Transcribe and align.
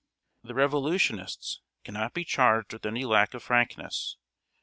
_The 0.47 0.55
Revolutionists 0.55 1.61
can 1.83 1.93
not 1.93 2.15
be 2.15 2.25
charged 2.25 2.73
with 2.73 2.87
any 2.87 3.05
lack 3.05 3.35
of 3.35 3.43
frankness. 3.43 4.17